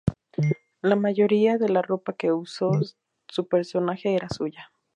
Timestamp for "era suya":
4.15-4.71